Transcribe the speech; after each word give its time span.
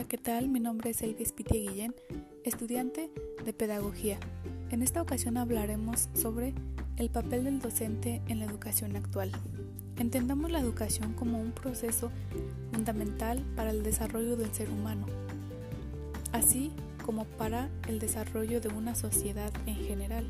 Hola, 0.00 0.08
¿qué 0.08 0.16
tal? 0.16 0.48
Mi 0.48 0.60
nombre 0.60 0.88
es 0.88 1.02
Elvis 1.02 1.32
Pitia 1.32 1.60
Guillén, 1.60 1.94
estudiante 2.42 3.10
de 3.44 3.52
Pedagogía. 3.52 4.18
En 4.70 4.80
esta 4.82 5.02
ocasión 5.02 5.36
hablaremos 5.36 6.08
sobre 6.14 6.54
el 6.96 7.10
papel 7.10 7.44
del 7.44 7.58
docente 7.58 8.22
en 8.26 8.38
la 8.38 8.46
educación 8.46 8.96
actual. 8.96 9.30
Entendamos 9.98 10.50
la 10.50 10.58
educación 10.58 11.12
como 11.12 11.38
un 11.38 11.52
proceso 11.52 12.10
fundamental 12.72 13.44
para 13.56 13.72
el 13.72 13.82
desarrollo 13.82 14.36
del 14.36 14.50
ser 14.54 14.70
humano, 14.70 15.04
así 16.32 16.72
como 17.04 17.26
para 17.26 17.68
el 17.86 17.98
desarrollo 17.98 18.62
de 18.62 18.68
una 18.68 18.94
sociedad 18.94 19.52
en 19.66 19.76
general. 19.76 20.26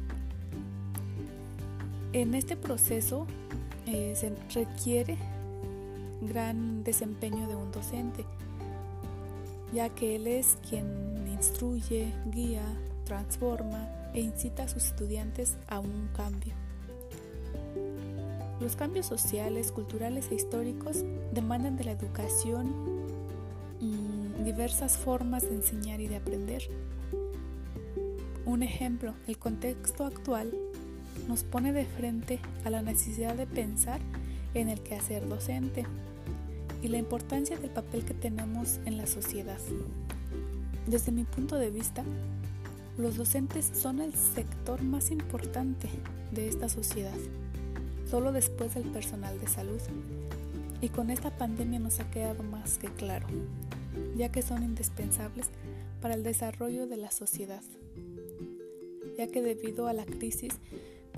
En 2.13 2.35
este 2.35 2.57
proceso 2.57 3.25
eh, 3.87 4.15
se 4.17 4.33
requiere 4.53 5.17
gran 6.23 6.83
desempeño 6.83 7.47
de 7.47 7.55
un 7.55 7.71
docente, 7.71 8.25
ya 9.73 9.89
que 9.91 10.17
él 10.17 10.27
es 10.27 10.59
quien 10.69 11.27
instruye, 11.29 12.13
guía, 12.27 12.65
transforma 13.05 13.89
e 14.15 14.21
incita 14.21 14.65
a 14.65 14.69
sus 14.69 14.85
estudiantes 14.85 15.57
a 15.69 15.81
un 15.81 16.09
cambio. 16.17 16.55
Los 18.61 18.77
cambios 18.77 19.07
sociales, 19.07 19.73
culturales 19.73 20.29
e 20.31 20.35
históricos 20.35 21.05
demandan 21.33 21.77
de 21.77 21.85
la 21.85 21.93
educación 21.93 23.01
diversas 24.45 24.97
formas 24.97 25.49
de 25.49 25.55
enseñar 25.55 26.01
y 26.01 26.09
de 26.09 26.17
aprender. 26.17 26.63
Un 28.45 28.63
ejemplo, 28.63 29.15
el 29.27 29.39
contexto 29.39 30.05
actual 30.05 30.53
nos 31.29 31.45
pone 31.45 31.73
de 31.73 31.85
frente 31.85 32.41
a 32.65 32.71
la 32.71 32.83
necesidad 32.83 33.35
de 33.35 33.47
pensar 33.47 34.01
en 34.55 34.69
el 34.69 34.81
quehacer 34.81 35.29
docente 35.29 35.87
y 36.83 36.89
la 36.89 36.99
importancia 36.99 37.59
del 37.59 37.71
papel 37.71 38.05
que 38.05 38.15
tenemos 38.15 38.81
en 38.85 38.97
la 38.97 39.07
sociedad. 39.07 39.59
Desde 40.87 41.13
mi 41.13 41.25
punto 41.25 41.57
de 41.57 41.71
vista, 41.71 42.05
los 42.97 43.17
docentes 43.17 43.71
son 43.73 44.01
el 44.01 44.15
sector 44.15 44.83
más 44.83 45.11
importante 45.11 45.89
de 46.33 46.49
esta 46.49 46.69
sociedad, 46.69 47.19
solo 48.11 48.33
después 48.33 48.75
del 48.75 48.85
personal 48.85 49.39
de 49.41 49.47
salud. 49.47 49.81
Y 50.81 50.89
con 50.89 51.11
esta 51.11 51.37
pandemia 51.37 51.79
nos 51.79 52.01
ha 52.01 52.11
quedado 52.11 52.43
más 52.43 52.79
que 52.79 52.89
claro, 52.89 53.27
ya 54.17 54.33
que 54.33 54.43
son 54.43 54.63
indispensables 54.63 55.49
para 56.01 56.15
el 56.15 56.23
desarrollo 56.23 56.87
de 56.87 56.97
la 56.97 57.11
sociedad, 57.11 57.63
ya 59.17 59.27
que 59.27 59.43
debido 59.43 59.87
a 59.87 59.93
la 59.93 60.07
crisis 60.07 60.55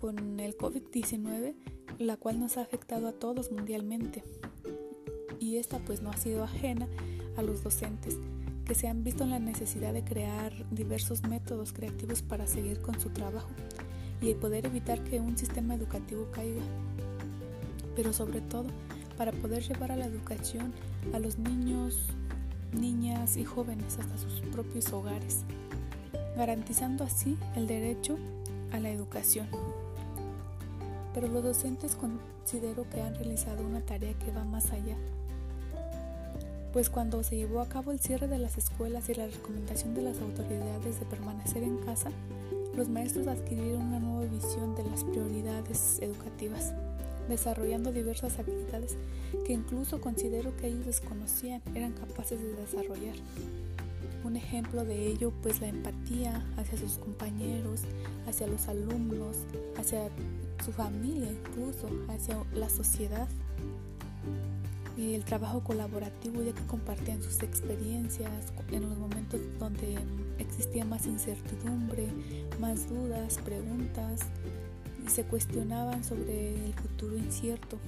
con 0.01 0.41
el 0.41 0.57
COVID-19, 0.57 1.55
la 1.99 2.17
cual 2.17 2.41
nos 2.41 2.57
ha 2.57 2.63
afectado 2.63 3.07
a 3.07 3.13
todos 3.13 3.53
mundialmente, 3.53 4.25
y 5.43 5.57
esta 5.57 5.81
pues 5.81 6.03
no 6.03 6.11
ha 6.11 6.17
sido 6.17 6.45
ajena 6.45 6.87
a 7.37 7.43
los 7.43 7.65
docentes, 7.65 8.17
que 8.65 8.77
se 8.77 8.87
han 8.87 9.03
visto 9.03 9.25
en 9.25 9.31
la 9.31 9.41
necesidad 9.41 9.93
de 9.93 10.05
crear 10.05 10.53
diversos 10.71 11.25
métodos 11.25 11.73
creativos 11.73 12.23
para 12.23 12.47
seguir 12.47 12.81
con 12.81 13.01
su 13.01 13.11
trabajo 13.11 13.51
y 14.21 14.35
poder 14.35 14.67
evitar 14.67 15.03
que 15.03 15.19
un 15.19 15.37
sistema 15.37 15.75
educativo 15.75 16.29
caiga. 16.31 16.63
Pero 17.97 18.13
sobre 18.13 18.41
todo, 18.41 18.67
para 19.19 19.33
poder 19.33 19.65
llevar 19.65 19.91
a 19.91 19.97
la 19.97 20.07
educación 20.07 20.73
a 21.13 21.19
los 21.19 21.39
niños, 21.39 22.07
niñas 22.73 23.37
y 23.37 23.45
jóvenes 23.45 23.99
hasta 23.99 24.17
sus 24.19 24.41
propios 24.53 24.93
hogares, 24.93 25.41
garantizando 26.37 27.03
así 27.03 27.37
el 27.57 27.67
derecho 27.67 28.17
a 28.71 28.79
la 28.79 28.91
educación. 28.91 29.49
Pero 31.13 31.27
los 31.27 31.43
docentes 31.43 31.97
considero 31.97 32.89
que 32.89 33.03
han 33.03 33.17
realizado 33.17 33.67
una 33.67 33.81
tarea 33.81 34.15
que 34.15 34.31
va 34.31 34.45
más 34.45 34.71
allá 34.71 34.97
pues 36.73 36.89
cuando 36.89 37.23
se 37.23 37.37
llevó 37.37 37.61
a 37.61 37.69
cabo 37.69 37.93
el 37.93 38.01
cierre 38.01 38.29
de 38.29 38.39
las 38.39 38.57
escuelas 38.57 39.09
y 39.09 39.15
la 39.15 39.27
recomendación 39.27 39.95
de 39.95 40.03
las 40.03 40.21
autoridades 40.21 40.99
de 40.99 41.07
permanecer 41.07 41.63
en 41.63 41.77
casa, 41.79 42.11
los 42.75 42.89
maestros 42.89 43.27
adquirieron 43.27 43.83
una 43.83 43.99
nueva 43.99 44.31
visión 44.33 44.75
de 44.75 44.85
las 44.85 45.05
prioridades 45.05 45.99
educativas, 46.01 46.73
desarrollando 47.29 47.93
diversas 47.93 48.39
habilidades 48.39 48.97
que 49.47 49.53
incluso 49.53 50.01
considero 50.01 50.57
que 50.57 50.69
ellos 50.69 50.87
desconocían, 50.87 51.61
eran 51.75 51.93
capaces 51.93 52.41
de 52.41 52.55
desarrollar. 52.55 53.17
Un 54.25 54.37
ejemplo 54.37 54.85
de 54.85 55.09
ello 55.09 55.33
pues 55.43 55.61
la 55.61 55.69
empatía 55.69 56.43
hacia 56.57 56.79
sus 56.79 56.97
compañeros, 56.97 57.83
hacia 58.27 58.47
los 58.47 58.69
alumnos, 58.69 59.37
hacia 59.77 60.09
su 60.65 60.73
familia 60.73 61.31
incluso, 61.31 61.89
hacia 62.09 62.39
la 62.55 62.71
sociedad 62.71 63.29
el 64.97 65.25
trabajo 65.25 65.63
colaborativo 65.63 66.43
ya 66.43 66.53
que 66.53 66.67
compartían 66.67 67.23
sus 67.23 67.43
experiencias 67.43 68.53
en 68.71 68.83
los 68.83 68.99
momentos 68.99 69.41
donde 69.59 69.99
existía 70.39 70.85
más 70.85 71.07
incertidumbre, 71.07 72.09
más 72.61 72.89
dudas, 72.89 73.39
preguntas 73.45 74.21
y 75.05 75.09
se 75.09 75.25
cuestionaban 75.25 76.05
sobre 76.05 76.55
el 76.55 76.75
futuro 76.75 77.17
incierto. 77.17 77.79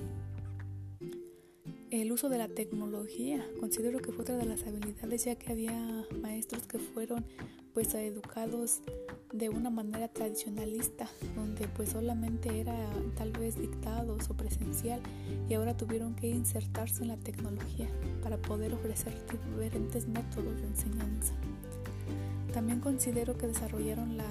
El 1.95 2.11
uso 2.11 2.29
de 2.29 2.39
la 2.39 2.49
tecnología 2.49 3.47
considero 3.61 4.01
que 4.01 4.11
fue 4.11 4.23
otra 4.23 4.37
de 4.37 4.47
las 4.47 4.65
habilidades 4.65 5.27
ya 5.27 5.37
que 5.37 5.53
había 5.53 6.05
maestros 6.21 6.67
que 6.67 6.81
fueron 6.81 7.25
pues 7.73 7.95
educados 7.95 8.81
de 9.33 9.49
una 9.49 9.71
manera 9.71 10.09
tradicionalista, 10.09 11.09
donde 11.37 11.69
pues 11.69 11.91
solamente 11.91 12.59
era 12.59 12.75
tal 13.15 13.31
vez 13.31 13.57
dictados 13.57 14.29
o 14.29 14.35
presencial 14.37 15.01
y 15.49 15.55
ahora 15.55 15.77
tuvieron 15.77 16.17
que 16.17 16.29
insertarse 16.29 17.03
en 17.03 17.11
la 17.11 17.17
tecnología 17.17 17.87
para 18.25 18.39
poder 18.39 18.75
ofrecer 18.75 19.15
diferentes 19.31 20.09
métodos 20.09 20.61
de 20.63 20.67
enseñanza. 20.67 21.35
También 22.53 22.81
considero 22.81 23.39
que 23.39 23.47
desarrollaron 23.47 24.17
la 24.17 24.27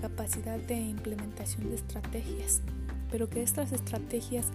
capacidad 0.00 0.60
de 0.60 0.76
implementación 0.76 1.68
de 1.68 1.74
estrategias, 1.74 2.62
pero 3.10 3.28
que 3.28 3.42
estas 3.42 3.72
estrategias 3.72 4.46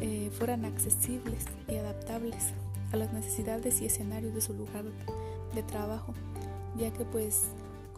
eh, 0.00 0.30
fueran 0.32 0.64
accesibles 0.64 1.44
y 1.68 1.76
adaptables 1.76 2.52
a 2.92 2.96
las 2.96 3.12
necesidades 3.12 3.80
y 3.80 3.86
escenarios 3.86 4.34
de 4.34 4.40
su 4.40 4.54
lugar 4.54 4.84
de 5.54 5.62
trabajo, 5.62 6.14
ya 6.76 6.92
que 6.92 7.04
pues 7.04 7.48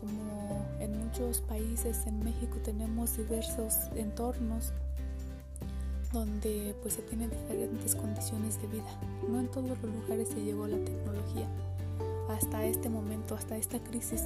como 0.01 0.67
en 0.81 0.99
muchos 0.99 1.41
países 1.41 2.07
en 2.07 2.25
México 2.25 2.57
tenemos 2.65 3.17
diversos 3.17 3.75
entornos 3.95 4.73
donde 6.13 6.75
pues 6.83 6.95
se 6.95 7.03
tienen 7.03 7.31
diferentes 7.31 7.95
condiciones 7.95 8.61
de 8.61 8.69
vida. 8.69 8.99
No 9.29 9.39
en 9.39 9.49
todos 9.49 9.69
los 9.69 9.83
lugares 9.83 10.29
se 10.29 10.43
llegó 10.43 10.67
la 10.67 10.79
tecnología 10.79 11.47
hasta 12.31 12.65
este 12.65 12.89
momento, 12.89 13.35
hasta 13.35 13.57
esta 13.57 13.79
crisis. 13.79 14.25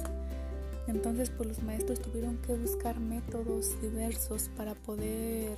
Entonces 0.87 1.29
pues 1.29 1.49
los 1.49 1.63
maestros 1.63 1.99
tuvieron 2.01 2.37
que 2.37 2.53
buscar 2.53 2.99
métodos 2.99 3.79
diversos 3.81 4.49
para 4.55 4.75
poder 4.75 5.57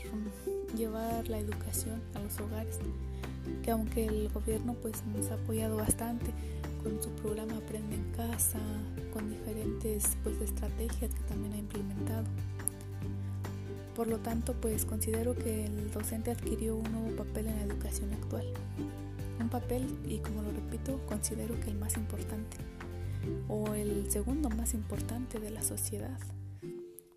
llevar 0.76 1.28
la 1.28 1.40
educación 1.40 2.02
a 2.16 2.20
los 2.20 2.40
hogares. 2.40 2.80
Que 3.64 3.72
aunque 3.72 4.06
el 4.06 4.30
gobierno 4.30 4.76
pues 4.82 5.04
nos 5.06 5.30
ha 5.32 5.36
apoyado 5.36 5.78
bastante, 5.78 6.32
con 6.84 7.02
su 7.02 7.10
programa 7.22 7.58
Aprende 7.58 7.96
en 7.96 8.12
Casa, 8.12 8.60
con 9.12 9.30
diferentes 9.30 10.18
pues, 10.24 10.40
estrategias 10.42 11.14
que 11.14 11.24
también 11.28 11.54
ha 11.54 11.58
implementado. 11.58 12.26
Por 13.96 14.08
lo 14.08 14.20
tanto, 14.20 14.54
pues 14.54 14.86
considero 14.86 15.36
que 15.36 15.66
el 15.66 15.92
docente 15.92 16.32
adquirió 16.32 16.76
un 16.76 16.92
nuevo 16.92 17.16
papel 17.18 17.48
en 17.48 17.56
la 17.58 17.64
educación 17.64 18.14
actual. 18.14 18.46
Un 19.40 19.50
papel, 19.50 19.88
y 20.06 20.20
como 20.20 20.44
lo 20.44 20.52
repito, 20.52 21.00
considero 21.08 21.60
que 21.60 21.72
el 21.72 21.78
más 21.78 21.98
importante, 21.98 22.58
o 23.48 23.74
el 23.74 24.10
segundo 24.12 24.50
más 24.50 24.74
importante 24.74 25.40
de 25.40 25.52
la 25.52 25.62
sociedad. 25.62 26.20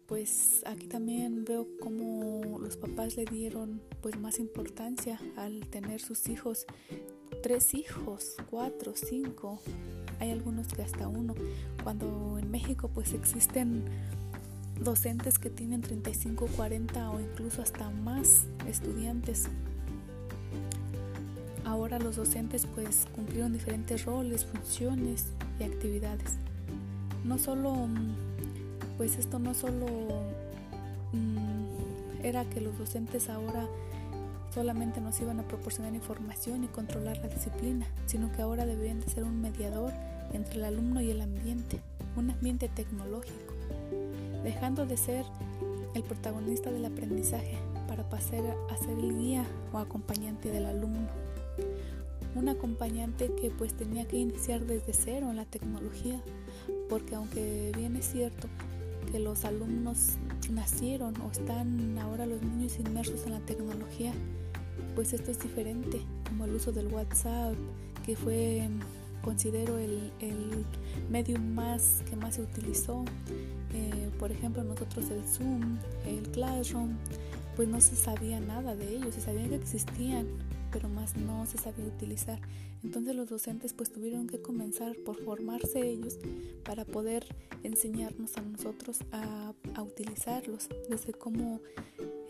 Pues 0.06 0.62
aquí 0.66 0.86
también 0.86 1.44
veo 1.44 1.68
cómo 1.80 2.58
los 2.58 2.76
papás 2.76 3.16
le 3.16 3.24
dieron 3.24 3.80
pues 4.00 4.18
más 4.18 4.38
importancia 4.38 5.20
al 5.36 5.60
tener 5.68 6.00
sus 6.00 6.28
hijos 6.28 6.66
tres 7.42 7.74
hijos, 7.74 8.34
cuatro, 8.50 8.92
cinco, 8.94 9.60
hay 10.18 10.30
algunos 10.30 10.68
que 10.68 10.82
hasta 10.82 11.08
uno, 11.08 11.34
cuando 11.82 12.38
en 12.38 12.50
México 12.50 12.90
pues 12.92 13.14
existen 13.14 13.84
docentes 14.80 15.38
que 15.38 15.50
tienen 15.50 15.80
35, 15.80 16.48
40 16.56 17.10
o 17.10 17.20
incluso 17.20 17.62
hasta 17.62 17.90
más 17.90 18.44
estudiantes. 18.68 19.48
Ahora 21.64 21.98
los 21.98 22.16
docentes 22.16 22.66
pues 22.66 23.06
cumplieron 23.14 23.52
diferentes 23.52 24.04
roles, 24.04 24.44
funciones 24.44 25.26
actividades. 25.64 26.36
No 27.24 27.38
solo, 27.38 27.88
pues 28.96 29.18
esto 29.18 29.38
no 29.38 29.54
solo 29.54 29.86
mm, 31.12 32.24
era 32.24 32.44
que 32.44 32.60
los 32.60 32.78
docentes 32.78 33.28
ahora 33.28 33.66
solamente 34.54 35.00
nos 35.00 35.20
iban 35.20 35.40
a 35.40 35.44
proporcionar 35.44 35.94
información 35.94 36.64
y 36.64 36.68
controlar 36.68 37.18
la 37.18 37.28
disciplina, 37.28 37.86
sino 38.06 38.32
que 38.32 38.42
ahora 38.42 38.66
deberían 38.66 39.00
de 39.00 39.08
ser 39.08 39.24
un 39.24 39.40
mediador 39.40 39.92
entre 40.32 40.56
el 40.56 40.64
alumno 40.64 41.00
y 41.00 41.10
el 41.10 41.20
ambiente, 41.20 41.80
un 42.16 42.30
ambiente 42.30 42.68
tecnológico, 42.68 43.54
dejando 44.42 44.86
de 44.86 44.96
ser 44.96 45.24
el 45.94 46.02
protagonista 46.02 46.70
del 46.70 46.84
aprendizaje 46.84 47.58
para 47.88 48.08
pasar 48.08 48.42
a 48.70 48.76
ser 48.76 48.98
el 48.98 49.16
guía 49.18 49.44
o 49.72 49.78
acompañante 49.78 50.50
del 50.50 50.66
alumno. 50.66 51.08
Un 52.34 52.48
acompañante 52.48 53.30
que 53.40 53.50
pues 53.50 53.74
tenía 53.74 54.06
que 54.06 54.16
iniciar 54.16 54.64
desde 54.66 54.92
cero 54.92 55.30
en 55.30 55.36
la 55.36 55.44
tecnología, 55.44 56.20
porque 56.88 57.14
aunque 57.14 57.72
bien 57.76 57.96
es 57.96 58.10
cierto 58.10 58.48
que 59.10 59.18
los 59.18 59.44
alumnos 59.44 60.16
nacieron 60.50 61.14
o 61.20 61.30
están 61.30 61.98
ahora 61.98 62.26
los 62.26 62.42
niños 62.42 62.78
inmersos 62.78 63.26
en 63.26 63.32
la 63.32 63.40
tecnología, 63.40 64.12
pues 64.94 65.12
esto 65.12 65.30
es 65.30 65.40
diferente, 65.40 66.00
como 66.28 66.44
el 66.44 66.54
uso 66.54 66.72
del 66.72 66.88
WhatsApp, 66.88 67.54
que 68.04 68.16
fue, 68.16 68.68
considero, 69.22 69.78
el, 69.78 70.10
medio 71.10 71.38
más 71.40 72.02
que 72.08 72.16
más 72.16 72.36
se 72.36 72.42
utilizó. 72.42 73.04
Eh, 73.72 74.10
por 74.18 74.30
ejemplo, 74.32 74.62
nosotros 74.64 75.10
el 75.10 75.22
Zoom, 75.24 75.78
el 76.06 76.22
Classroom, 76.30 76.90
pues 77.56 77.68
no 77.68 77.80
se 77.80 77.96
sabía 77.96 78.40
nada 78.40 78.74
de 78.74 78.96
ellos, 78.96 79.14
se 79.14 79.20
sabía 79.20 79.48
que 79.48 79.56
existían, 79.56 80.26
pero 80.72 80.88
más 80.88 81.16
no 81.16 81.46
se 81.46 81.58
sabía 81.58 81.86
utilizar. 81.86 82.40
Entonces 82.82 83.14
los 83.14 83.28
docentes 83.28 83.72
pues 83.72 83.92
tuvieron 83.92 84.26
que 84.26 84.40
comenzar 84.40 84.96
por 85.04 85.22
formarse 85.22 85.86
ellos 85.86 86.18
para 86.64 86.84
poder 86.84 87.24
enseñarnos 87.62 88.36
a 88.36 88.42
nosotros 88.42 89.00
a, 89.12 89.52
utilizarlos, 89.82 90.68
desde 90.88 91.12
cómo 91.12 91.60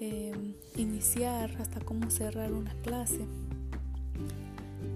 eh, 0.00 0.32
iniciar 0.76 1.50
hasta 1.60 1.80
cómo 1.80 2.10
cerrar 2.10 2.52
una 2.52 2.74
clase. 2.82 3.26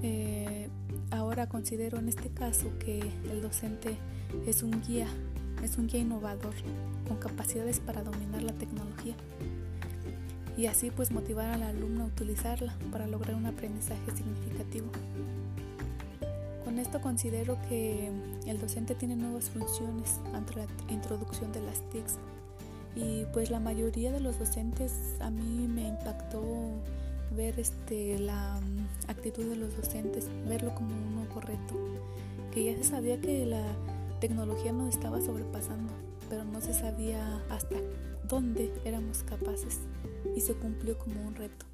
Eh, 0.03 0.69
ahora 1.11 1.49
considero 1.49 1.99
en 1.99 2.09
este 2.09 2.31
caso 2.31 2.67
que 2.79 3.01
el 3.31 3.43
docente 3.43 3.97
es 4.47 4.63
un 4.63 4.83
guía, 4.83 5.09
es 5.63 5.79
un 5.79 5.87
guía 5.87 6.01
innovador 6.01 6.55
con 7.09 7.19
capacidades 7.19 7.81
para 7.81 8.03
dominar 8.03 8.43
la 8.43 8.53
tecnología 8.53 9.17
y 10.57 10.67
así 10.67 10.91
pues 10.91 11.11
motivar 11.11 11.51
al 11.51 11.63
alumno 11.63 12.05
a 12.05 12.07
utilizarla 12.07 12.75
para 12.93 13.07
lograr 13.07 13.35
un 13.35 13.47
aprendizaje 13.47 14.11
significativo. 14.15 14.87
Con 16.65 16.79
esto 16.79 17.01
considero 17.01 17.59
que 17.69 18.11
el 18.47 18.61
docente 18.61 18.95
tiene 18.95 19.17
nuevas 19.17 19.51
funciones 19.51 20.21
ante 20.33 20.57
la 20.57 20.67
introducción 20.89 21.53
de 21.53 21.61
las 21.61 21.81
TICs 21.91 22.19
y 22.97 23.27
pues 23.33 23.51
la 23.51 23.61
mayoría 23.61 24.13
de 24.13 24.21
los 24.21 24.39
docentes 24.39 24.93
a 25.21 25.31
mí 25.31 25.69
me 25.69 25.89
impactó 25.89 26.43
ver 27.37 27.59
este 27.59 28.19
la 28.19 28.61
mm, 28.61 29.11
actitud 29.11 29.45
de 29.45 29.57
los 29.57 29.77
docentes, 29.77 30.29
verlo 30.49 30.75
como 30.75 30.95
un 30.95 31.17
nuevo 31.17 31.41
reto, 31.41 31.75
que 32.53 32.65
ya 32.65 32.77
se 32.77 32.85
sabía 32.85 33.21
que 33.21 33.45
la 33.45 33.63
tecnología 34.21 34.73
nos 34.73 34.95
estaba 34.95 35.21
sobrepasando, 35.21 35.93
pero 36.31 36.45
no 36.45 36.61
se 36.61 36.73
sabía 36.73 37.43
hasta 37.51 37.77
dónde 38.29 38.73
éramos 38.85 39.25
capaces 39.25 39.81
y 40.37 40.41
se 40.41 40.55
cumplió 40.55 40.99
como 40.99 41.27
un 41.27 41.35
reto. 41.35 41.67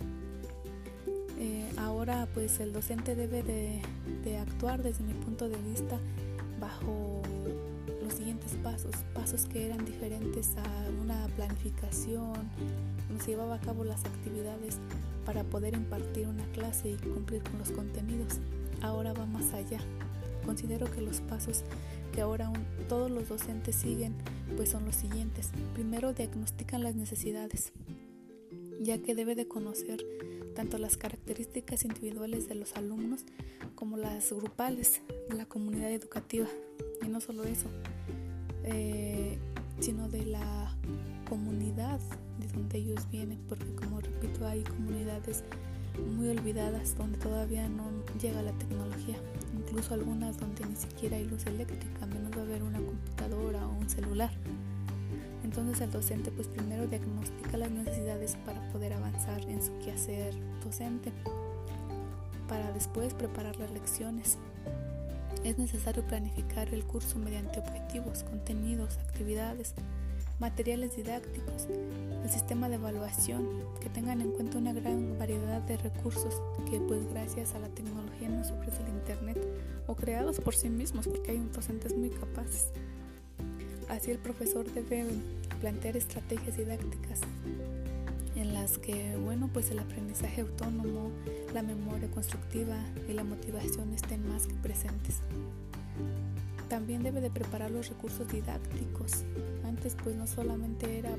Eh, 1.39 1.71
ahora 1.79 2.29
pues 2.35 2.61
el 2.61 2.73
docente 2.73 3.15
debe 3.15 3.43
de, 3.43 3.81
actuar 4.39 4.83
desde 4.83 5.03
mi 5.05 5.15
punto 5.15 5.49
de 5.49 5.57
vista 5.57 5.99
bajo 6.61 7.23
los 8.03 8.15
siguientes 8.15 8.55
pasos, 8.63 8.95
pasos 9.15 9.47
que 9.47 9.67
eran 9.67 9.85
diferentes 9.85 10.51
a 10.57 11.03
una 11.03 11.27
planificación, 11.37 12.35
donde 13.09 13.25
se 13.25 13.31
llevaba 13.31 13.57
a 13.57 13.61
cabo 13.61 13.85
las 13.85 14.05
actividades 14.05 14.79
para 15.25 15.45
poder 15.45 15.75
impartir 15.75 16.27
una 16.29 16.45
clase 16.53 16.91
y 16.91 16.97
cumplir 16.97 17.43
con 17.43 17.59
los 17.59 17.71
contenidos. 17.71 18.39
Ahora 18.83 19.13
va 19.13 19.27
más 19.27 19.53
allá. 19.55 19.81
Considero 20.45 20.91
que 20.91 21.01
los 21.01 21.21
pasos 21.23 21.65
que 22.13 22.21
ahora 22.21 22.53
todos 22.89 23.11
los 23.11 23.29
docentes 23.29 23.77
siguen 23.77 24.15
pues 24.57 24.71
son 24.71 24.85
los 24.85 24.97
siguientes. 24.97 25.51
Primero 25.75 26.13
diagnostican 26.13 26.83
las 26.83 26.95
necesidades, 26.95 27.73
ya 28.81 28.99
que 28.99 29.15
debe 29.15 29.35
de 29.35 29.47
conocer 29.47 30.05
tanto 30.55 30.79
las 30.79 30.97
características 30.97 31.85
individuales 31.85 32.49
de 32.49 32.55
los 32.57 32.75
alumnos 32.77 33.25
como 33.75 33.97
las 33.97 34.33
grupales 34.33 35.03
de 35.29 35.37
la 35.37 35.47
comunidad 35.47 35.93
educativa. 35.93 36.49
Y 37.03 37.09
no 37.09 37.21
solo 37.21 37.45
eso, 37.45 37.69
eh, 38.65 39.39
sino 39.79 40.09
de 40.09 40.27
la 40.27 40.77
comunidad 41.29 42.01
de 42.39 42.49
donde 42.49 42.79
ellos 42.79 43.09
vienen, 43.11 43.39
porque 43.49 43.73
como 43.75 44.01
repito, 44.01 44.47
hay 44.47 44.63
comunidades 44.65 45.45
muy 46.17 46.29
olvidadas 46.29 46.97
donde 46.97 47.19
todavía 47.19 47.69
no 47.69 47.91
llega 48.21 48.43
la 48.43 48.53
tecnología, 48.53 49.17
incluso 49.55 49.95
algunas 49.95 50.39
donde 50.39 50.65
ni 50.67 50.77
siquiera 50.77 51.17
hay 51.17 51.25
luz 51.25 51.47
eléctrica, 51.47 52.07
menos 52.07 52.33
va 52.33 52.43
a 52.43 52.45
haber 52.45 52.63
una 52.63 52.79
computadora 52.79 53.67
o 53.67 53.79
un 53.79 53.89
celular. 53.89 54.31
Entonces 55.51 55.81
el 55.81 55.91
docente 55.91 56.31
pues 56.31 56.47
primero 56.47 56.87
diagnostica 56.87 57.57
las 57.57 57.73
necesidades 57.73 58.37
para 58.47 58.61
poder 58.71 58.93
avanzar 58.93 59.43
en 59.49 59.61
su 59.61 59.77
quehacer 59.81 60.33
docente, 60.63 61.11
para 62.47 62.71
después 62.71 63.15
preparar 63.15 63.57
las 63.57 63.73
lecciones. 63.73 64.39
Es 65.43 65.59
necesario 65.59 66.07
planificar 66.07 66.73
el 66.73 66.85
curso 66.85 67.19
mediante 67.19 67.59
objetivos, 67.59 68.23
contenidos, 68.23 68.99
actividades, 68.99 69.75
materiales 70.39 70.95
didácticos, 70.95 71.67
el 72.23 72.31
sistema 72.31 72.69
de 72.69 72.77
evaluación, 72.77 73.49
que 73.81 73.89
tengan 73.89 74.21
en 74.21 74.31
cuenta 74.31 74.57
una 74.57 74.73
gran 74.73 75.19
variedad 75.19 75.63
de 75.63 75.79
recursos 75.79 76.41
que 76.71 76.79
pues 76.79 77.11
gracias 77.11 77.57
a 77.57 77.59
la 77.59 77.71
tecnología 77.71 78.29
nos 78.29 78.53
ofrece 78.53 78.85
el 78.85 78.91
Internet 78.91 79.45
o 79.89 79.97
creados 79.97 80.39
por 80.39 80.55
sí 80.55 80.69
mismos 80.69 81.09
porque 81.09 81.33
hay 81.33 81.39
docentes 81.53 81.97
muy 81.97 82.11
capaces. 82.11 82.69
Así 83.89 84.13
el 84.13 84.19
profesor 84.19 84.73
debe 84.73 85.05
plantear 85.61 85.97
estrategias 85.97 86.57
didácticas 86.57 87.21
en 88.37 88.55
las 88.55 88.79
que, 88.79 89.17
bueno, 89.17 89.51
pues 89.53 89.71
el 89.71 89.79
aprendizaje 89.79 90.41
autónomo, 90.41 91.11
la 91.53 91.63
memoria 91.63 92.11
constructiva 92.11 92.77
y 93.09 93.13
la 93.13 93.25
motivación 93.25 93.93
estén 93.93 94.27
más 94.29 94.47
que 94.47 94.55
presentes. 94.55 95.21
También 96.69 97.03
debe 97.03 97.21
de 97.21 97.31
preparar 97.31 97.71
los 97.71 97.89
recursos 97.89 98.29
didácticos. 98.29 99.25
Antes 99.65 99.97
pues 100.03 100.17
no 100.17 100.27
solamente 100.27 100.99
era 100.99 101.11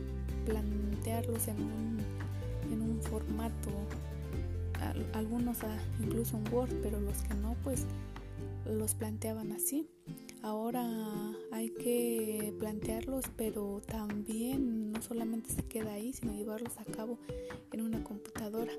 plantearlos 0.45 1.47
en 1.47 1.61
un, 1.61 1.97
en 2.71 2.81
un 2.81 3.01
formato, 3.01 3.69
algunos 5.13 5.57
incluso 5.99 6.37
en 6.37 6.53
Word, 6.53 6.73
pero 6.81 6.99
los 6.99 7.17
que 7.23 7.33
no 7.35 7.55
pues 7.63 7.85
los 8.65 8.95
planteaban 8.95 9.51
así. 9.51 9.89
Ahora 10.43 10.87
hay 11.51 11.69
que 11.69 12.53
plantearlos, 12.59 13.25
pero 13.37 13.81
también 13.85 14.91
no 14.91 15.01
solamente 15.01 15.51
se 15.51 15.61
queda 15.63 15.93
ahí, 15.93 16.13
sino 16.13 16.33
llevarlos 16.33 16.77
a 16.79 16.85
cabo 16.85 17.19
en 17.71 17.81
una 17.81 18.03
computadora. 18.03 18.71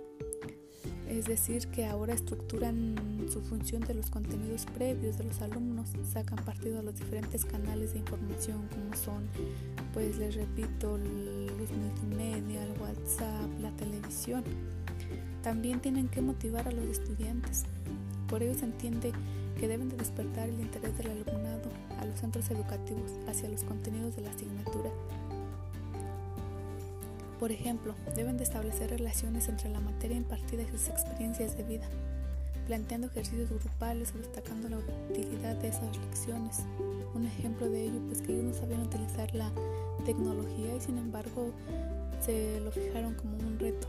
Es 1.08 1.26
decir, 1.26 1.68
que 1.68 1.84
ahora 1.84 2.14
estructuran 2.14 3.26
su 3.30 3.42
función 3.42 3.82
de 3.82 3.94
los 3.94 4.10
contenidos 4.10 4.66
previos 4.74 5.18
de 5.18 5.24
los 5.24 5.40
alumnos, 5.42 5.90
sacan 6.10 6.42
partido 6.44 6.80
a 6.80 6.82
los 6.82 6.96
diferentes 6.96 7.44
canales 7.44 7.92
de 7.92 7.98
información 7.98 8.66
como 8.68 8.96
son, 8.96 9.28
pues 9.92 10.16
les 10.16 10.34
repito, 10.34 10.98
los 10.98 11.70
multimedia, 11.70 12.64
el 12.64 12.80
WhatsApp, 12.80 13.50
la 13.60 13.70
televisión. 13.76 14.42
También 15.42 15.80
tienen 15.80 16.08
que 16.08 16.22
motivar 16.22 16.66
a 16.66 16.72
los 16.72 16.86
estudiantes. 16.86 17.64
Por 18.28 18.42
ello 18.42 18.54
se 18.54 18.64
entiende 18.64 19.12
que 19.62 19.68
deben 19.68 19.88
de 19.88 19.96
despertar 19.96 20.48
el 20.48 20.58
interés 20.58 20.98
del 20.98 21.12
alumnado 21.12 21.70
a 22.00 22.04
los 22.04 22.18
centros 22.18 22.50
educativos 22.50 23.12
hacia 23.28 23.48
los 23.48 23.62
contenidos 23.62 24.16
de 24.16 24.22
la 24.22 24.30
asignatura. 24.30 24.90
Por 27.38 27.52
ejemplo, 27.52 27.94
deben 28.16 28.38
de 28.38 28.42
establecer 28.42 28.90
relaciones 28.90 29.48
entre 29.48 29.68
la 29.68 29.78
materia 29.78 30.16
impartida 30.16 30.62
y 30.62 30.66
sus 30.66 30.88
experiencias 30.88 31.56
de 31.56 31.62
vida, 31.62 31.88
planteando 32.66 33.06
ejercicios 33.06 33.50
grupales 33.50 34.12
o 34.16 34.18
destacando 34.18 34.68
la 34.68 34.78
utilidad 34.78 35.54
de 35.54 35.68
esas 35.68 35.96
lecciones. 35.96 36.64
Un 37.14 37.26
ejemplo 37.26 37.70
de 37.70 37.84
ello, 37.84 38.00
pues 38.08 38.20
que 38.20 38.32
ellos 38.32 38.46
no 38.46 38.54
sabían 38.54 38.82
utilizar 38.82 39.32
la 39.32 39.52
tecnología 40.04 40.74
y 40.74 40.80
sin 40.80 40.98
embargo 40.98 41.52
se 42.20 42.58
lo 42.58 42.72
fijaron 42.72 43.14
como 43.14 43.36
un 43.36 43.60
reto, 43.60 43.86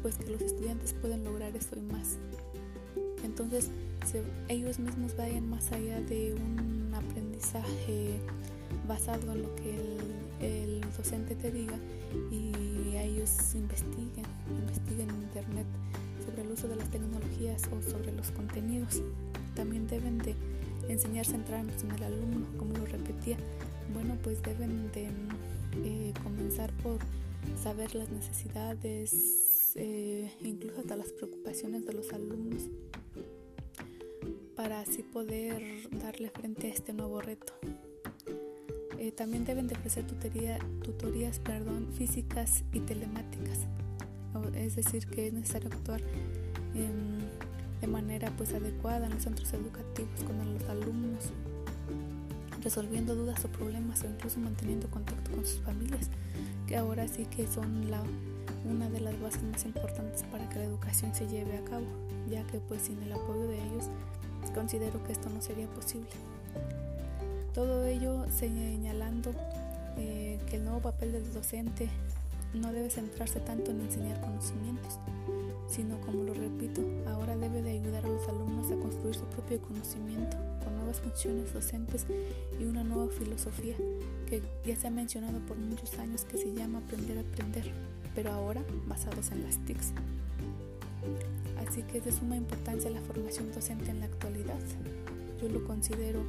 pues 0.00 0.16
que 0.16 0.30
los 0.30 0.40
estudiantes 0.40 0.94
pueden 0.94 1.24
lograr 1.24 1.54
eso 1.54 1.76
y 1.76 1.82
más. 1.82 2.16
Entonces, 3.24 3.70
ellos 4.48 4.78
mismos 4.78 5.16
vayan 5.16 5.48
más 5.48 5.70
allá 5.72 6.00
de 6.00 6.34
un 6.34 6.92
aprendizaje 6.94 8.18
basado 8.86 9.32
en 9.32 9.42
lo 9.42 9.54
que 9.56 9.76
el, 10.40 10.80
docente 10.96 11.34
te 11.34 11.50
diga 11.50 11.78
y 12.30 12.96
ellos 12.96 13.54
investiguen, 13.54 14.26
investiguen 14.50 15.08
en 15.08 15.22
internet 15.22 15.66
sobre 16.24 16.42
el 16.42 16.52
uso 16.52 16.68
de 16.68 16.76
las 16.76 16.90
tecnologías 16.90 17.62
o 17.72 17.82
sobre 17.82 18.12
los 18.12 18.30
contenidos. 18.30 19.02
También 19.54 19.86
deben 19.86 20.18
de 20.18 20.34
enseñar 20.88 21.24
centrarnos 21.24 21.82
en 21.82 21.92
el 21.92 22.02
alumno, 22.02 22.46
como 22.58 22.74
lo 22.74 22.84
repetía. 22.86 23.36
Bueno, 23.94 24.16
pues 24.22 24.42
deben 24.42 24.90
de 24.92 25.08
eh, 25.84 26.12
comenzar 26.22 26.72
por 26.82 26.98
saber 27.62 27.94
las 27.94 28.10
necesidades, 28.10 29.72
eh, 29.74 30.11
incluso 30.62 30.80
hasta 30.80 30.96
las 30.96 31.12
preocupaciones 31.12 31.84
de 31.84 31.92
los 31.92 32.12
alumnos 32.12 32.68
para 34.54 34.80
así 34.80 35.02
poder 35.02 35.62
darle 35.90 36.30
frente 36.30 36.68
a 36.68 36.70
este 36.70 36.92
nuevo 36.92 37.20
reto. 37.20 37.52
Eh, 38.98 39.10
también 39.10 39.44
deben 39.44 39.66
de 39.66 39.74
ofrecer 39.74 40.06
tutorías 40.06 41.40
perdón, 41.40 41.88
físicas 41.92 42.62
y 42.72 42.78
telemáticas, 42.80 43.66
es 44.54 44.76
decir, 44.76 45.06
que 45.08 45.26
es 45.26 45.32
necesario 45.32 45.68
actuar 45.72 46.00
de 47.80 47.86
manera 47.88 48.32
pues 48.36 48.54
adecuada 48.54 49.06
en 49.06 49.14
los 49.14 49.24
centros 49.24 49.52
educativos 49.52 50.22
con 50.22 50.54
los 50.54 50.62
alumnos, 50.68 51.32
resolviendo 52.62 53.16
dudas 53.16 53.44
o 53.44 53.48
problemas 53.48 54.04
o 54.04 54.06
incluso 54.06 54.38
manteniendo 54.38 54.88
contacto 54.88 55.32
con 55.32 55.44
sus 55.44 55.60
familias, 55.62 56.08
que 56.68 56.76
ahora 56.76 57.08
sí 57.08 57.26
que 57.26 57.48
son 57.48 57.90
la, 57.90 58.00
una 58.64 58.88
de 58.88 59.00
las 59.00 59.20
bases 59.20 59.42
más 59.42 59.64
importantes 59.64 60.22
para 60.30 60.48
que 60.48 60.58
la 60.58 60.64
educación 60.64 61.14
se 61.14 61.26
lleve 61.26 61.58
a 61.58 61.64
cabo, 61.64 61.86
ya 62.30 62.44
que 62.46 62.58
pues 62.60 62.82
sin 62.82 63.02
el 63.02 63.12
apoyo 63.12 63.46
de 63.46 63.56
ellos 63.56 63.88
considero 64.54 65.02
que 65.04 65.12
esto 65.12 65.30
no 65.30 65.40
sería 65.40 65.66
posible. 65.68 66.10
Todo 67.54 67.84
ello 67.86 68.24
señalando 68.30 69.32
eh, 69.96 70.38
que 70.48 70.56
el 70.56 70.64
nuevo 70.64 70.80
papel 70.80 71.12
del 71.12 71.32
docente 71.32 71.88
no 72.54 72.72
debe 72.72 72.90
centrarse 72.90 73.40
tanto 73.40 73.70
en 73.70 73.80
enseñar 73.80 74.20
conocimientos, 74.20 74.98
sino 75.68 76.00
como 76.00 76.24
lo 76.24 76.34
repito, 76.34 76.82
ahora 77.06 77.36
debe 77.36 77.62
de 77.62 77.72
ayudar 77.72 78.04
a 78.04 78.08
los 78.08 78.28
alumnos 78.28 78.70
a 78.70 78.76
construir 78.76 79.14
su 79.14 79.24
propio 79.24 79.60
conocimiento 79.60 80.36
con 80.64 80.76
nuevas 80.76 81.00
funciones 81.00 81.52
docentes 81.52 82.06
y 82.60 82.64
una 82.64 82.84
nueva 82.84 83.10
filosofía 83.12 83.76
que 84.28 84.42
ya 84.64 84.76
se 84.76 84.86
ha 84.86 84.90
mencionado 84.90 85.38
por 85.40 85.56
muchos 85.56 85.98
años 85.98 86.24
que 86.24 86.36
se 86.36 86.52
llama 86.52 86.78
aprender 86.78 87.18
a 87.18 87.20
aprender, 87.20 87.70
pero 88.14 88.32
ahora 88.32 88.62
basados 88.86 89.30
en 89.30 89.42
las 89.44 89.58
TICs. 89.58 89.92
Así 91.66 91.82
que 91.82 91.98
es 91.98 92.04
de 92.04 92.12
suma 92.12 92.36
importancia 92.36 92.90
la 92.90 93.00
formación 93.00 93.52
docente 93.52 93.90
en 93.90 94.00
la 94.00 94.06
actualidad. 94.06 94.58
Yo 95.40 95.48
lo 95.48 95.64
considero 95.64 96.20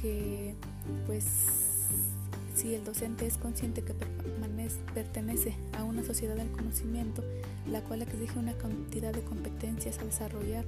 que 0.00 0.54
pues 1.06 1.61
si 2.54 2.74
el 2.74 2.84
docente 2.84 3.26
es 3.26 3.38
consciente 3.38 3.82
que 3.82 3.94
pertenece 4.94 5.54
a 5.72 5.84
una 5.84 6.02
sociedad 6.02 6.36
del 6.36 6.50
conocimiento, 6.50 7.22
la 7.66 7.82
cual 7.82 8.02
exige 8.02 8.38
una 8.38 8.56
cantidad 8.56 9.12
de 9.12 9.22
competencias 9.22 9.98
a 9.98 10.04
desarrollar 10.04 10.64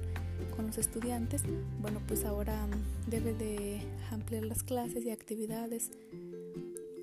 con 0.55 0.67
los 0.67 0.77
estudiantes, 0.77 1.43
bueno, 1.81 2.01
pues 2.07 2.25
ahora 2.25 2.65
mm, 2.67 3.09
debe 3.09 3.33
de 3.33 3.81
ampliar 4.11 4.45
las 4.45 4.63
clases 4.63 5.05
y 5.05 5.11
actividades 5.11 5.91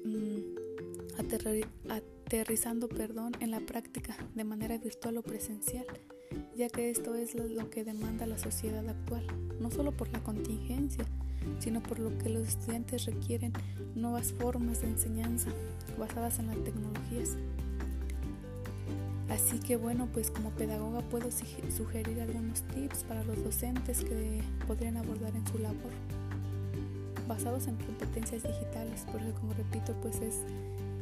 mm, 0.05 0.63
aterrizando 1.89 2.89
perdón, 2.89 3.33
en 3.41 3.51
la 3.51 3.61
práctica 3.61 4.17
de 4.35 4.45
manera 4.45 4.79
virtual 4.79 5.19
o 5.19 5.23
presencial, 5.23 5.87
ya 6.57 6.69
que 6.69 6.91
esto 6.91 7.15
es 7.15 7.35
lo 7.35 7.71
que 7.71 7.85
demanda 7.85 8.27
la 8.27 8.39
sociedad 8.39 8.87
actual, 8.89 9.27
no 9.61 9.71
solo 9.71 9.93
por 9.93 10.09
la 10.09 10.23
contingencia, 10.23 11.05
sino 11.63 11.81
por 11.81 12.01
lo 12.01 12.17
que 12.19 12.29
los 12.29 12.49
estudiantes 12.49 13.07
requieren 13.07 13.53
nuevas 13.95 14.33
formas 14.33 14.81
de 14.81 14.89
enseñanza 14.89 15.51
basadas 15.97 16.41
en 16.41 16.49
las 16.49 16.57
tecnologías. 16.65 17.37
Así 19.29 19.61
que 19.61 19.77
bueno, 19.77 20.09
pues 20.13 20.31
como 20.33 20.51
pedagoga 20.51 21.03
puedo 21.03 21.31
sugerir 21.31 22.21
algunos 22.21 22.63
tips 22.75 23.05
para 23.05 23.23
los 23.23 23.43
docentes 23.45 24.03
que 24.03 24.43
podrían 24.67 24.97
abordar 24.97 25.35
en 25.37 25.47
su 25.47 25.59
labor, 25.59 25.93
basados 27.29 27.69
en 27.69 27.77
competencias 27.77 28.43
digitales, 28.43 29.07
porque 29.11 29.31
como 29.41 29.55
repito, 29.55 29.95
pues 30.03 30.17
es, 30.17 30.41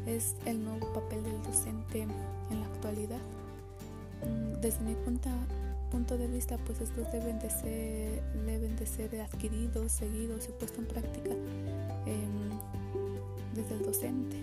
es 0.07 0.37
el 0.45 0.63
nuevo 0.63 0.93
papel 0.93 1.25
del 1.25 1.43
docente 1.43 2.03
en 2.03 2.61
la 2.61 2.67
actualidad. 2.67 3.21
Mm, 4.27 4.61
desde 4.61 4.81
mi 4.83 4.95
punto, 4.95 5.31
punto 5.91 6.17
de 6.17 6.27
vista, 6.29 6.57
pues 6.59 6.81
estos 6.81 7.11
deben 7.13 7.39
de 7.39 7.51
ser, 7.51 8.23
deben 8.47 8.77
de 8.77 8.87
ser 8.87 9.21
adquiridos, 9.21 9.93
seguidos 9.93 10.49
y 10.49 10.53
puestos 10.53 10.79
en 10.79 10.87
práctica 10.87 11.31
em, 12.07 12.51
desde 13.55 13.75
el 13.75 13.83
docente. 13.83 14.37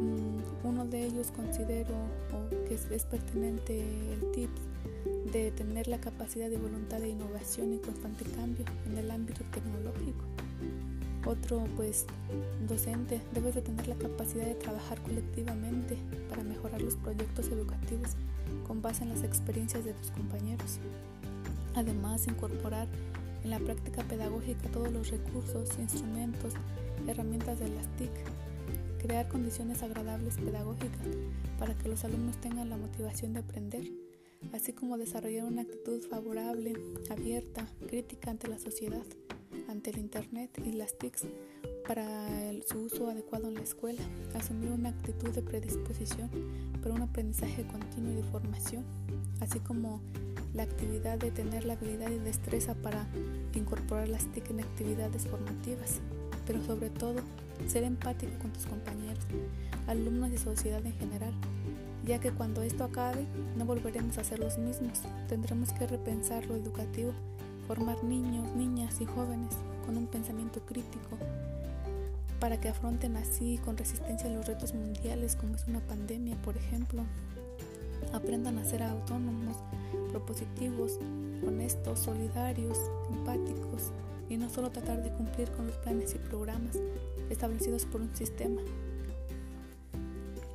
Mm, 0.00 0.66
uno 0.66 0.86
de 0.86 1.04
ellos 1.04 1.30
considero 1.34 1.94
que 2.66 2.74
es, 2.74 3.04
pertinente 3.04 3.80
el 4.12 4.30
tip 4.30 4.50
de 5.32 5.50
tener 5.50 5.88
la 5.88 5.98
capacidad 5.98 6.48
de 6.48 6.56
voluntad 6.56 7.00
de 7.00 7.08
innovación 7.08 7.74
y 7.74 7.78
constante 7.78 8.24
cambio 8.24 8.64
en 8.86 8.96
el 8.96 9.10
ámbito 9.10 9.42
tecnológico. 9.52 10.24
Otro, 11.26 11.64
pues, 11.76 12.06
docente, 12.68 13.20
debes 13.34 13.54
de 13.54 13.62
tener 13.62 13.88
la 13.88 13.96
capacidad 13.96 14.46
de 14.46 14.54
trabajar 14.54 15.00
colectivamente 15.02 15.98
para 16.30 16.44
mejorar 16.44 16.80
los 16.80 16.96
proyectos 16.96 17.48
educativos 17.48 18.16
con 18.70 18.82
base 18.82 19.02
en 19.02 19.08
las 19.08 19.24
experiencias 19.24 19.84
de 19.84 19.94
tus 19.94 20.12
compañeros. 20.12 20.78
Además, 21.74 22.28
incorporar 22.28 22.86
en 23.42 23.50
la 23.50 23.58
práctica 23.58 24.04
pedagógica 24.04 24.68
todos 24.68 24.92
los 24.92 25.10
recursos, 25.10 25.76
instrumentos, 25.80 26.54
herramientas 27.08 27.58
de 27.58 27.68
las 27.68 27.88
TIC. 27.96 28.12
Crear 29.02 29.26
condiciones 29.26 29.82
agradables 29.82 30.36
pedagógicas 30.36 31.04
para 31.58 31.76
que 31.76 31.88
los 31.88 32.04
alumnos 32.04 32.40
tengan 32.40 32.70
la 32.70 32.76
motivación 32.76 33.32
de 33.32 33.40
aprender, 33.40 33.90
así 34.52 34.72
como 34.72 34.98
desarrollar 34.98 35.46
una 35.46 35.62
actitud 35.62 36.00
favorable, 36.02 36.74
abierta, 37.10 37.66
crítica 37.88 38.30
ante 38.30 38.46
la 38.46 38.60
sociedad, 38.60 39.04
ante 39.68 39.90
el 39.90 39.98
Internet 39.98 40.62
y 40.64 40.70
las 40.74 40.96
TICs 40.96 41.26
para 41.90 42.06
su 42.68 42.82
uso 42.82 43.10
adecuado 43.10 43.48
en 43.48 43.54
la 43.54 43.62
escuela, 43.62 44.00
asumir 44.36 44.70
una 44.70 44.90
actitud 44.90 45.30
de 45.30 45.42
predisposición 45.42 46.30
para 46.80 46.94
un 46.94 47.02
aprendizaje 47.02 47.64
continuo 47.64 48.12
y 48.12 48.14
de 48.14 48.22
formación, 48.22 48.84
así 49.40 49.58
como 49.58 50.00
la 50.54 50.62
actividad 50.62 51.18
de 51.18 51.32
tener 51.32 51.64
la 51.64 51.72
habilidad 51.72 52.08
y 52.12 52.20
destreza 52.20 52.76
para 52.76 53.08
incorporar 53.54 54.08
las 54.08 54.24
TIC 54.26 54.50
en 54.50 54.60
actividades 54.60 55.26
formativas, 55.26 55.98
pero 56.46 56.62
sobre 56.62 56.90
todo 56.90 57.22
ser 57.66 57.82
empático 57.82 58.38
con 58.40 58.52
tus 58.52 58.66
compañeros, 58.66 59.24
alumnos 59.88 60.30
y 60.30 60.38
sociedad 60.38 60.86
en 60.86 60.94
general, 60.94 61.34
ya 62.06 62.20
que 62.20 62.30
cuando 62.30 62.62
esto 62.62 62.84
acabe 62.84 63.26
no 63.58 63.64
volveremos 63.64 64.16
a 64.16 64.22
ser 64.22 64.38
los 64.38 64.58
mismos, 64.58 65.00
tendremos 65.28 65.72
que 65.72 65.88
repensar 65.88 66.46
lo 66.46 66.54
educativo, 66.54 67.10
formar 67.66 68.04
niños, 68.04 68.54
niñas 68.54 69.00
y 69.00 69.06
jóvenes 69.06 69.56
con 69.84 69.96
un 69.96 70.06
pensamiento 70.06 70.60
crítico, 70.60 71.18
para 72.40 72.58
que 72.58 72.70
afronten 72.70 73.16
así 73.16 73.60
con 73.64 73.76
resistencia 73.76 74.30
los 74.30 74.46
retos 74.46 74.74
mundiales 74.74 75.36
como 75.36 75.54
es 75.54 75.66
una 75.68 75.80
pandemia, 75.80 76.36
por 76.42 76.56
ejemplo. 76.56 77.04
Aprendan 78.12 78.58
a 78.58 78.64
ser 78.64 78.82
autónomos, 78.82 79.56
propositivos, 80.10 80.98
honestos, 81.46 82.00
solidarios, 82.00 82.78
empáticos 83.10 83.92
y 84.28 84.36
no 84.36 84.48
solo 84.48 84.70
tratar 84.70 85.02
de 85.02 85.10
cumplir 85.10 85.50
con 85.52 85.66
los 85.66 85.76
planes 85.76 86.14
y 86.14 86.18
programas 86.18 86.78
establecidos 87.28 87.84
por 87.84 88.00
un 88.00 88.14
sistema. 88.16 88.60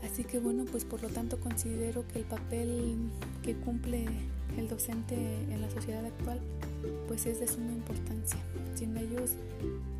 Así 0.03 0.23
que 0.23 0.39
bueno, 0.39 0.65
pues 0.71 0.85
por 0.85 1.01
lo 1.01 1.09
tanto 1.09 1.39
considero 1.39 2.07
que 2.07 2.19
el 2.19 2.25
papel 2.25 3.11
que 3.43 3.55
cumple 3.55 4.05
el 4.57 4.67
docente 4.67 5.15
en 5.15 5.61
la 5.61 5.69
sociedad 5.69 6.05
actual 6.05 6.39
pues 7.07 7.25
es 7.25 7.39
de 7.39 7.47
suma 7.47 7.71
importancia. 7.71 8.39
Sin 8.75 8.97
ellos 8.97 9.31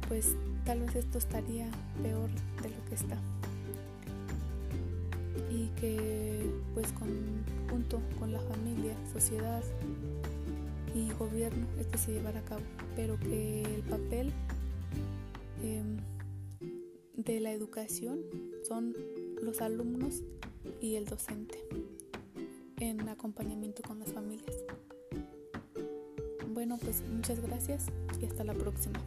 pues 0.07 0.35
tal 0.65 0.81
vez 0.81 0.95
esto 0.95 1.17
estaría 1.17 1.69
peor 2.01 2.29
de 2.62 2.69
lo 2.69 2.85
que 2.89 2.95
está 2.95 3.17
y 5.51 5.67
que 5.79 6.50
pues 6.74 6.93
junto 7.69 8.01
con 8.19 8.33
la 8.33 8.39
familia, 8.41 8.95
sociedad 9.12 9.63
y 10.93 11.12
gobierno 11.13 11.65
este 11.79 11.97
se 11.97 12.13
llevará 12.13 12.39
a 12.39 12.43
cabo, 12.43 12.62
pero 12.95 13.19
que 13.19 13.63
el 13.63 13.81
papel 13.83 14.31
em, 15.63 15.97
de 17.15 17.39
la 17.39 17.51
educación 17.51 18.19
son 18.67 18.95
los 19.41 19.62
alumnos 19.62 20.24
y 20.81 20.95
el 20.95 21.05
docente 21.05 21.59
en 22.79 23.07
acompañamiento 23.09 23.81
con 23.83 24.00
las 24.00 24.12
familias. 24.12 24.55
Bueno, 26.53 26.77
pues 26.81 27.03
muchas 27.13 27.41
gracias 27.41 27.88
y 28.21 28.25
hasta 28.25 28.43
la 28.43 28.53
próxima. 28.53 29.00